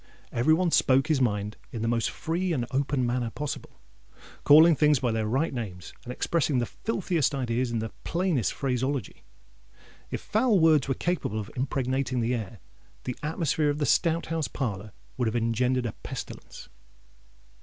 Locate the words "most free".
1.87-2.53